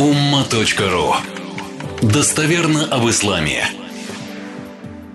umma.ru 0.00 1.12
Достоверно 2.00 2.86
об 2.86 3.06
исламе. 3.10 3.64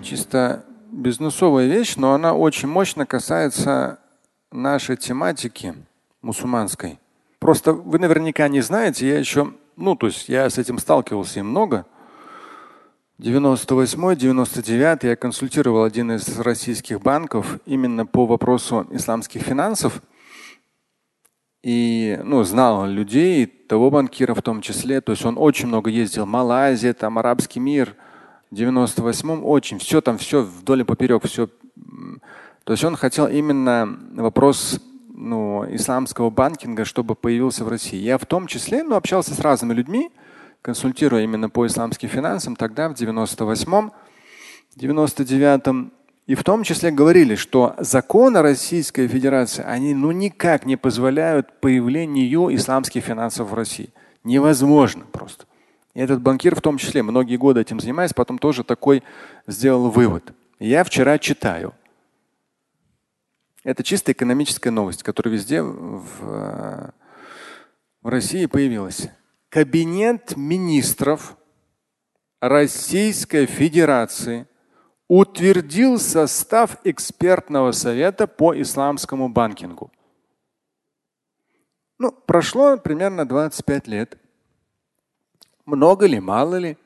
Чисто 0.00 0.64
бизнесовая 0.92 1.66
вещь, 1.66 1.96
но 1.96 2.14
она 2.14 2.34
очень 2.34 2.68
мощно 2.68 3.04
касается 3.04 3.98
нашей 4.52 4.96
тематики 4.96 5.74
мусульманской. 6.22 7.00
Просто 7.40 7.72
вы 7.72 7.98
наверняка 7.98 8.46
не 8.46 8.60
знаете, 8.60 9.08
я 9.08 9.18
еще, 9.18 9.52
ну, 9.74 9.96
то 9.96 10.06
есть 10.06 10.28
я 10.28 10.48
с 10.48 10.56
этим 10.56 10.78
сталкивался 10.78 11.40
и 11.40 11.42
много. 11.42 11.84
98-99 13.18 14.98
я 15.04 15.16
консультировал 15.16 15.82
один 15.82 16.12
из 16.12 16.38
российских 16.38 17.00
банков 17.00 17.58
именно 17.66 18.06
по 18.06 18.24
вопросу 18.24 18.86
исламских 18.92 19.42
финансов– 19.42 20.00
и 21.66 22.20
ну, 22.22 22.44
знал 22.44 22.86
людей, 22.86 23.44
того 23.44 23.90
банкира 23.90 24.34
в 24.34 24.42
том 24.42 24.60
числе. 24.60 25.00
То 25.00 25.10
есть 25.10 25.24
он 25.24 25.34
очень 25.36 25.66
много 25.66 25.90
ездил. 25.90 26.24
Малайзия, 26.24 26.94
там 26.94 27.18
арабский 27.18 27.58
мир. 27.58 27.96
В 28.52 28.54
98-м 28.54 29.44
очень. 29.44 29.80
Все 29.80 30.00
там, 30.00 30.16
все 30.16 30.42
вдоль 30.42 30.82
и 30.82 30.84
поперек, 30.84 31.24
все. 31.24 31.48
То 32.62 32.72
есть 32.72 32.84
он 32.84 32.94
хотел 32.94 33.26
именно 33.26 33.98
вопрос 34.12 34.80
ну, 35.12 35.64
исламского 35.74 36.30
банкинга, 36.30 36.84
чтобы 36.84 37.16
появился 37.16 37.64
в 37.64 37.68
России. 37.68 37.98
Я 37.98 38.18
в 38.18 38.26
том 38.26 38.46
числе 38.46 38.84
ну, 38.84 38.94
общался 38.94 39.34
с 39.34 39.40
разными 39.40 39.74
людьми, 39.74 40.12
консультируя 40.62 41.24
именно 41.24 41.50
по 41.50 41.66
исламским 41.66 42.08
финансам. 42.08 42.54
Тогда 42.54 42.88
в 42.88 42.92
98-м, 42.92 43.90
99-м 44.76 45.92
и 46.26 46.34
в 46.34 46.42
том 46.42 46.64
числе 46.64 46.90
говорили, 46.90 47.36
что 47.36 47.76
законы 47.78 48.42
Российской 48.42 49.06
Федерации, 49.06 49.64
они 49.64 49.94
ну 49.94 50.10
никак 50.10 50.66
не 50.66 50.76
позволяют 50.76 51.60
появлению 51.60 52.54
исламских 52.54 53.04
финансов 53.04 53.50
в 53.50 53.54
России. 53.54 53.90
Невозможно 54.24 55.04
просто. 55.04 55.46
И 55.94 56.00
этот 56.00 56.20
банкир 56.20 56.56
в 56.56 56.60
том 56.60 56.78
числе 56.78 57.04
многие 57.04 57.36
годы 57.36 57.60
этим 57.60 57.78
занимаясь, 57.78 58.12
потом 58.12 58.38
тоже 58.38 58.64
такой 58.64 59.04
сделал 59.46 59.88
вывод. 59.88 60.32
Я 60.58 60.82
вчера 60.82 61.18
читаю. 61.18 61.74
Это 63.62 63.84
чисто 63.84 64.10
экономическая 64.10 64.70
новость, 64.70 65.04
которая 65.04 65.34
везде 65.34 65.62
в, 65.62 66.92
в 68.02 68.08
России 68.08 68.46
появилась. 68.46 69.08
Кабинет 69.48 70.36
министров 70.36 71.36
Российской 72.40 73.46
Федерации– 73.46 74.48
утвердил 75.08 75.98
состав 75.98 76.78
экспертного 76.84 77.72
совета 77.72 78.26
по 78.26 78.60
исламскому 78.60 79.28
банкингу. 79.28 79.92
Ну, 81.98 82.12
прошло 82.12 82.76
примерно 82.76 83.26
25 83.26 83.86
лет. 83.86 84.18
Много 85.64 86.06
ли, 86.06 86.20
мало 86.20 86.56
ли? 86.56 86.76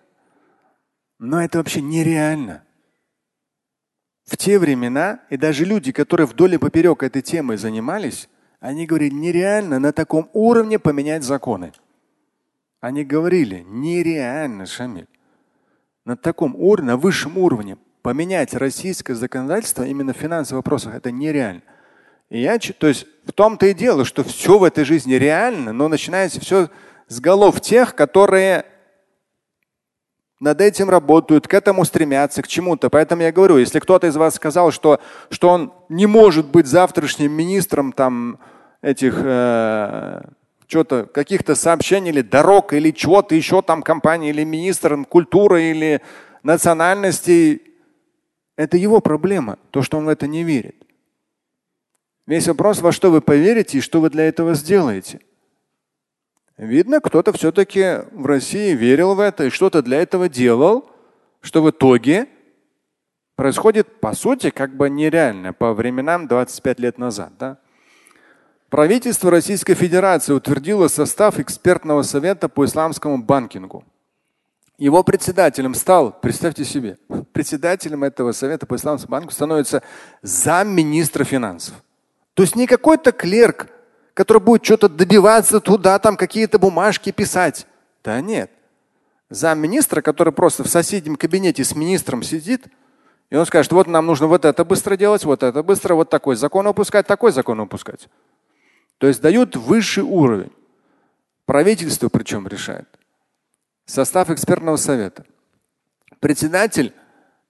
Но 1.18 1.42
это 1.42 1.58
вообще 1.58 1.80
нереально. 1.80 2.64
В 4.24 4.36
те 4.36 4.58
времена, 4.58 5.20
и 5.28 5.36
даже 5.36 5.64
люди, 5.64 5.90
которые 5.90 6.27
вдоль 6.27 6.55
и 6.55 6.58
поперек 6.58 7.02
этой 7.02 7.20
темой 7.20 7.56
занимались, 7.56 8.28
они 8.60 8.86
говорили, 8.86 9.12
нереально 9.14 9.78
на 9.78 9.92
таком 9.92 10.30
уровне 10.32 10.78
поменять 10.78 11.24
законы. 11.24 11.72
Они 12.80 13.05
говорили, 13.05 13.64
нереально, 13.66 14.66
Шамиль. 14.66 15.08
На 16.05 16.16
таком 16.16 16.55
уровне, 16.55 16.92
на 16.92 16.96
высшем 16.96 17.36
уровне 17.38 17.77
поменять 18.02 18.54
российское 18.54 19.14
законодательство 19.14 19.84
именно 19.84 20.12
в 20.12 20.16
финансовых 20.16 20.64
вопросах 20.64 20.94
это 20.94 21.10
нереально. 21.10 21.62
И 22.30 22.40
я, 22.40 22.58
то 22.58 22.86
есть 22.86 23.06
в 23.24 23.32
том-то 23.32 23.66
и 23.66 23.74
дело, 23.74 24.04
что 24.04 24.22
все 24.22 24.58
в 24.58 24.64
этой 24.64 24.84
жизни 24.84 25.14
реально, 25.14 25.72
но 25.72 25.88
начинается 25.88 26.40
все 26.40 26.68
с 27.08 27.20
голов 27.20 27.60
тех, 27.60 27.94
которые 27.94 28.64
над 30.38 30.60
этим 30.60 30.88
работают, 30.88 31.46
к 31.46 31.52
этому 31.52 31.84
стремятся, 31.84 32.42
к 32.42 32.48
чему-то. 32.48 32.88
Поэтому 32.88 33.22
я 33.22 33.32
говорю, 33.32 33.58
если 33.58 33.78
кто-то 33.78 34.06
из 34.06 34.16
вас 34.16 34.36
сказал, 34.36 34.70
что, 34.70 35.00
что 35.28 35.50
он 35.50 35.72
не 35.90 36.06
может 36.06 36.46
быть 36.46 36.66
завтрашним 36.66 37.33
министром 37.33 37.92
там, 37.92 38.39
этих 38.80 39.20
э, 39.22 40.22
что-то, 40.66 41.05
каких-то 41.05 41.55
сообщений 41.55 42.10
или 42.10 42.22
дорог 42.22 42.72
или 42.72 42.90
чего-то 42.90 43.34
еще 43.34 43.60
там 43.60 43.83
компании 43.83 44.30
или 44.30 44.44
министром 44.44 45.05
культуры 45.05 45.64
или 45.64 46.00
национальностей, 46.42 47.70
это 48.60 48.76
его 48.76 49.00
проблема, 49.00 49.58
то, 49.70 49.80
что 49.80 49.96
он 49.96 50.04
в 50.04 50.08
это 50.10 50.26
не 50.26 50.44
верит. 50.44 50.76
Весь 52.26 52.46
вопрос, 52.46 52.82
во 52.82 52.92
что 52.92 53.10
вы 53.10 53.22
поверите 53.22 53.78
и 53.78 53.80
что 53.80 54.02
вы 54.02 54.10
для 54.10 54.24
этого 54.28 54.52
сделаете. 54.52 55.20
Видно, 56.58 57.00
кто-то 57.00 57.32
все-таки 57.32 58.00
в 58.12 58.26
России 58.26 58.74
верил 58.74 59.14
в 59.14 59.20
это 59.20 59.44
и 59.44 59.48
что-то 59.50 59.80
для 59.80 60.02
этого 60.02 60.28
делал, 60.28 60.90
что 61.40 61.62
в 61.62 61.70
итоге 61.70 62.28
происходит, 63.34 63.98
по 63.98 64.12
сути, 64.12 64.50
как 64.50 64.77
бы 64.77 64.90
нереально 64.90 65.54
по 65.54 65.72
временам 65.72 66.28
25 66.28 66.80
лет 66.80 66.98
назад. 66.98 67.32
Да? 67.38 67.56
Правительство 68.68 69.30
Российской 69.30 69.72
Федерации 69.72 70.34
утвердило 70.34 70.88
состав 70.88 71.38
экспертного 71.38 72.02
совета 72.02 72.50
по 72.50 72.66
исламскому 72.66 73.22
банкингу. 73.22 73.86
Его 74.80 75.02
председателем 75.05 75.74
стал, 75.74 76.11
представьте 76.11 76.64
себе, 76.64 76.96
председателем 77.35 78.02
этого 78.02 78.33
совета 78.33 78.64
по 78.64 78.77
исламскому 78.77 79.11
банку 79.11 79.30
становится 79.30 79.83
замминистра 80.23 81.23
финансов. 81.23 81.74
То 82.33 82.45
есть 82.45 82.57
не 82.57 82.67
какой-то 82.67 83.13
клерк, 83.13 83.67
который 84.14 84.40
будет 84.40 84.64
что-то 84.64 84.89
добиваться 84.89 85.61
туда, 85.61 85.98
там 85.98 86.17
какие-то 86.17 86.58
бумажки 86.58 87.13
писать. 87.13 87.67
Да 88.02 88.23
нет. 88.23 88.51
Замминистра, 89.29 90.01
который 90.01 90.33
просто 90.33 90.64
в 90.64 90.69
соседнем 90.69 91.17
кабинете 91.17 91.63
с 91.63 91.77
министром 91.77 92.23
сидит, 92.23 92.64
и 93.29 93.36
он 93.36 93.45
скажет, 93.45 93.73
вот 93.73 93.86
нам 93.86 94.07
нужно 94.07 94.29
вот 94.29 94.46
это 94.46 94.64
быстро 94.64 94.96
делать, 94.96 95.27
вот 95.27 95.42
это 95.42 95.63
быстро, 95.63 95.95
вот 95.95 96.08
такой 96.08 96.36
закон 96.36 96.67
выпускать, 96.67 97.07
такой 97.07 97.33
закон 97.33 97.61
выпускать. 97.61 98.08
То 98.96 99.08
есть 99.08 99.20
дают 99.20 99.57
высший 99.57 100.05
уровень. 100.05 100.52
Правительство 101.45 102.08
причем 102.08 102.48
решает. 102.48 102.89
Состав 103.90 104.30
экспертного 104.30 104.77
совета. 104.77 105.27
Председатель 106.20 106.95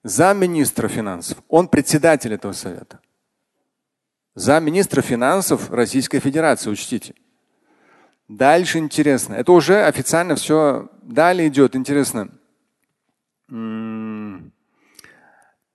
замминистра 0.03 0.89
финансов. 0.89 1.37
Он 1.49 1.69
председатель 1.69 2.33
этого 2.33 2.53
совета. 2.53 3.01
Замминистра 4.35 5.03
финансов 5.03 5.71
Российской 5.71 6.19
Федерации, 6.19 6.71
учтите. 6.71 7.15
Дальше 8.27 8.79
интересно. 8.79 9.35
Это 9.35 9.53
уже 9.53 9.85
официально 9.85 10.35
все. 10.35 10.89
Далее 11.03 11.49
идет 11.49 11.77
интересно. 11.77 12.31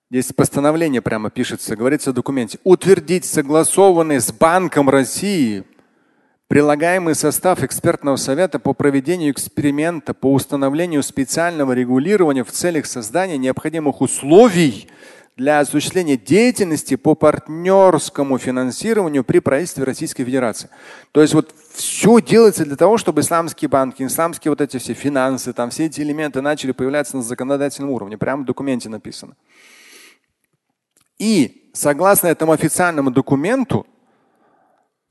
Здесь 0.10 0.34
постановление 0.34 1.04
прямо 1.04 1.30
пишется, 1.30 1.76
говорится 1.76 2.10
в 2.10 2.16
документе. 2.16 2.58
Утвердить 2.64 3.26
согласованный 3.26 4.20
с 4.20 4.32
Банком 4.32 4.90
России 4.90 5.64
Прилагаемый 6.48 7.16
состав 7.16 7.64
экспертного 7.64 8.18
совета 8.18 8.60
по 8.60 8.74
проведению 8.74 9.32
эксперимента 9.32 10.14
по 10.14 10.32
установлению 10.32 11.02
специального 11.02 11.74
регулирования 11.74 12.44
в 12.44 12.52
целях 12.52 12.86
создания 12.86 13.40
необходимых 13.40 14.00
условий 14.00 14.88
для 15.38 15.60
осуществления 15.60 16.18
деятельности 16.18 16.98
по 16.98 17.16
партнерскому 17.16 18.38
финансированию 18.38 19.24
при 19.24 19.40
правительстве 19.40 19.86
Российской 19.86 20.24
Федерации. 20.24 20.70
То 21.14 21.22
есть 21.24 21.34
вот 21.34 21.52
все 21.74 22.22
делается 22.22 22.64
для 22.64 22.76
того, 22.76 23.00
чтобы 23.00 23.22
исламские 23.22 23.68
банки, 23.68 24.04
исламские 24.04 24.52
вот 24.52 24.62
эти 24.62 24.78
все 24.78 24.94
финансы, 24.94 25.52
там 25.52 25.72
все 25.72 25.86
эти 25.86 26.02
элементы 26.02 26.42
начали 26.42 26.74
появляться 26.74 27.18
на 27.18 27.24
законодательном 27.24 27.90
уровне. 27.90 28.20
Прямо 28.20 28.44
в 28.44 28.46
документе 28.46 28.88
написано. 28.88 29.36
И 31.18 31.72
согласно 31.74 32.28
этому 32.28 32.52
официальному 32.52 33.10
документу, 33.10 33.88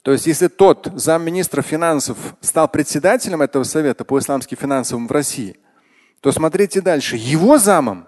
то 0.04 0.12
есть, 0.12 0.26
если 0.26 0.48
тот 0.48 0.91
замминистра 0.97 1.62
финансов 1.62 2.19
стал 2.42 2.69
председателем 2.69 3.41
этого 3.41 3.65
совета 3.65 4.04
по 4.04 4.18
исламским 4.18 4.59
финансовым 4.59 5.09
в 5.09 5.10
России, 5.10 5.56
то 6.21 6.30
смотрите 6.30 6.83
дальше. 6.83 7.16
Его 7.16 7.56
замом, 7.56 8.06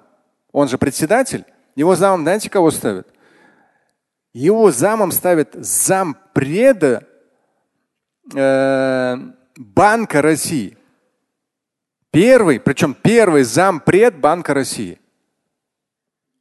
он 0.52 0.68
же 0.68 0.76
председатель, 0.76 1.46
его 1.74 1.96
замом 1.96 2.20
знаете, 2.20 2.50
кого 2.50 2.70
ставят? 2.70 3.08
Его 4.34 4.70
замом 4.70 5.10
ставят 5.10 5.54
зампреда 5.54 7.08
э, 8.34 9.16
Банка 9.56 10.20
России. 10.20 10.76
Первый, 12.10 12.60
причем 12.60 12.92
первый 12.92 13.42
зампред 13.42 14.20
Банка 14.20 14.52
России. 14.52 15.00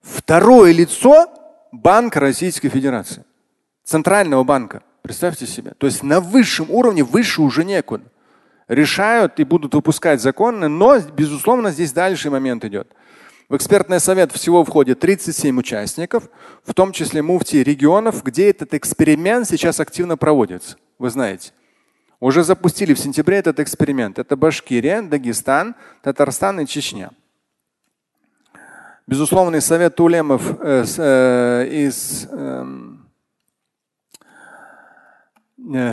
Второе 0.02 0.74
лицо 0.74 1.28
Банка 1.72 2.19
Российской 2.19 2.68
Федерации, 2.68 3.24
Центрального 3.86 4.44
банка. 4.44 4.84
Представьте 5.06 5.46
себе. 5.46 5.74
То 5.78 5.86
есть 5.86 6.02
на 6.02 6.19
высшем 6.19 6.72
уровне 6.72 7.04
выше 7.04 7.44
уже 7.44 7.63
некуда. 7.63 8.06
Решают 8.68 9.40
и 9.40 9.44
будут 9.44 9.75
выпускать 9.75 10.19
законы, 10.19 10.68
но, 10.68 11.00
безусловно, 11.00 11.69
здесь 11.69 11.94
дальше 11.94 12.31
момент 12.31 12.66
идет. 12.66 12.88
В 13.48 13.56
экспертный 13.56 14.00
совет 14.00 14.31
всего 14.31 14.66
входит 14.66 15.00
37 15.02 15.60
участников, 15.60 16.28
в 16.63 16.74
том 16.74 16.92
числе 16.92 17.22
муфти 17.22 17.57
регионов, 17.57 18.24
где 18.24 18.50
этот 18.50 18.74
эксперимент 18.74 19.48
сейчас 19.48 19.80
активно 19.80 20.18
проводится. 20.18 20.78
Вы 20.98 21.12
знаете. 21.12 21.52
Уже 22.19 22.44
запустили 22.44 22.96
в 22.96 23.00
сентябре 23.00 23.38
этот 23.38 23.60
эксперимент. 23.60 24.18
Это 24.18 24.36
Башкирия, 24.36 25.04
Дагестан, 25.04 25.75
Татарстан 26.02 26.62
и 26.62 26.66
Чечня. 26.66 27.12
Безусловный 29.06 29.62
совет 29.62 30.00
улемов 30.00 30.42
э, 30.62 30.84
э, 30.98 31.68
из 31.69 32.28
э, 32.31 32.94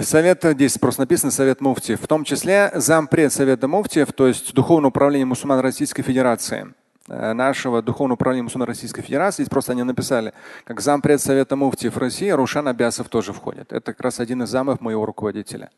Совета, 0.03 0.53
здесь 0.53 0.77
просто 0.77 1.01
написано 1.01 1.33
Совет 1.33 1.63
Муфтиев, 1.63 2.03
в 2.03 2.07
том 2.07 2.25
числе 2.25 2.71
зампред 2.75 3.33
Совета 3.33 3.69
Муфтиев, 3.69 4.13
то 4.13 4.27
есть 4.27 4.53
Духовное 4.53 4.91
управление 4.91 5.25
мусульман 5.25 5.61
Российской 5.61 6.03
Федерации, 6.03 6.75
э, 7.09 7.33
нашего 7.33 7.81
Духовного 7.81 8.17
управления 8.17 8.43
мусульман 8.43 8.69
Российской 8.69 9.01
Федерации, 9.01 9.45
здесь 9.45 9.51
просто 9.51 9.73
они 9.73 9.83
написали, 9.83 10.35
как 10.65 10.83
зампред 10.83 11.23
Совета 11.23 11.57
Муфтиев 11.57 11.97
России, 11.97 12.29
Рушан 12.29 12.69
Абясов 12.69 13.09
тоже 13.09 13.33
входит. 13.33 13.73
Это 13.73 13.95
как 13.95 14.03
раз 14.03 14.21
один 14.21 14.43
из 14.43 14.51
замов 14.51 14.83
моего 14.83 15.07
руководителя. 15.07 15.71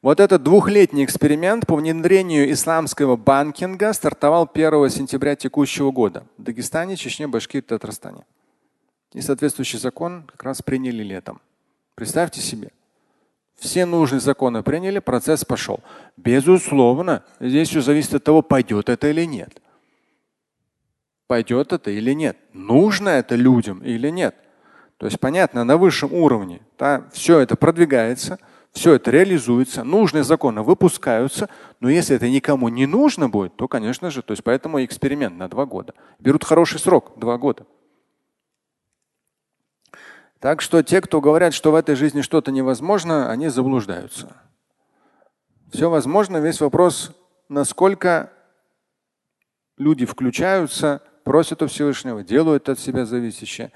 Вот 0.00 0.20
этот 0.20 0.44
двухлетний 0.44 1.04
эксперимент 1.04 1.66
по 1.66 1.74
внедрению 1.74 2.52
исламского 2.52 3.16
банкинга 3.16 3.92
стартовал 3.94 4.48
1 4.52 4.90
сентября 4.90 5.34
текущего 5.34 5.90
года 5.90 6.24
в 6.38 6.44
Дагестане, 6.44 6.94
Чечне, 6.94 7.26
Башкирии, 7.26 7.62
Татарстане. 7.62 8.24
И 9.12 9.20
соответствующий 9.20 9.80
закон 9.80 10.22
как 10.22 10.44
раз 10.44 10.62
приняли 10.62 11.02
летом. 11.02 11.40
Представьте 11.96 12.40
себе. 12.40 12.70
Все 13.58 13.86
нужные 13.86 14.20
законы 14.20 14.62
приняли, 14.62 14.98
процесс 14.98 15.44
пошел. 15.44 15.80
Безусловно, 16.16 17.24
здесь 17.40 17.68
все 17.68 17.80
зависит 17.80 18.14
от 18.14 18.24
того, 18.24 18.42
пойдет 18.42 18.88
это 18.88 19.08
или 19.08 19.24
нет. 19.24 19.60
Пойдет 21.26 21.72
это 21.72 21.90
или 21.90 22.12
нет. 22.12 22.36
Нужно 22.52 23.08
это 23.08 23.34
людям 23.34 23.82
или 23.82 24.10
нет. 24.10 24.36
То 24.98 25.06
есть 25.06 25.18
понятно, 25.18 25.64
на 25.64 25.76
высшем 25.76 26.12
уровне 26.12 26.60
да, 26.78 27.08
все 27.12 27.38
это 27.40 27.56
продвигается– 27.56 28.38
все 28.76 28.92
это 28.92 29.10
реализуется, 29.10 29.84
нужные 29.84 30.22
законы 30.22 30.60
выпускаются, 30.60 31.48
но 31.80 31.88
если 31.88 32.14
это 32.14 32.28
никому 32.28 32.68
не 32.68 32.84
нужно 32.84 33.26
будет, 33.26 33.56
то, 33.56 33.68
конечно 33.68 34.10
же, 34.10 34.20
то 34.20 34.32
есть 34.32 34.44
поэтому 34.44 34.84
эксперимент 34.84 35.38
на 35.38 35.48
два 35.48 35.64
года. 35.64 35.94
Берут 36.18 36.44
хороший 36.44 36.78
срок, 36.78 37.14
два 37.16 37.38
года. 37.38 37.64
Так 40.40 40.60
что 40.60 40.82
те, 40.82 41.00
кто 41.00 41.20
говорят, 41.20 41.54
что 41.54 41.72
в 41.72 41.74
этой 41.74 41.94
жизни 41.94 42.20
что-то 42.20 42.52
невозможно, 42.52 43.30
они 43.30 43.48
заблуждаются. 43.48 44.36
Все 45.72 45.90
возможно, 45.90 46.38
весь 46.38 46.60
вопрос, 46.60 47.12
насколько 47.48 48.30
люди 49.78 50.06
включаются, 50.06 51.02
просят 51.24 51.62
у 51.62 51.66
Всевышнего, 51.66 52.22
делают 52.22 52.68
от 52.68 52.78
себя 52.78 53.06
зависящее 53.06 53.72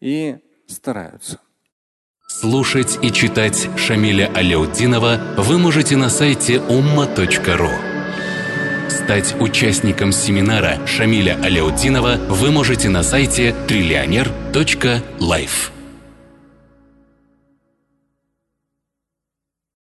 и 0.00 0.38
стараются. 0.66 1.38
Слушать 2.26 2.98
и 3.02 3.12
читать 3.12 3.68
Шамиля 3.76 4.32
Аляутдинова 4.34 5.20
вы 5.36 5.58
можете 5.58 5.96
на 5.96 6.08
сайте 6.08 6.56
umma.ru. 6.56 7.70
Стать 8.88 9.40
участником 9.40 10.12
семинара 10.12 10.84
Шамиля 10.86 11.38
Аляутдинова 11.42 12.16
вы 12.28 12.50
можете 12.50 12.88
на 12.88 13.02
сайте 13.02 13.54
триллионер.life. 13.68 15.81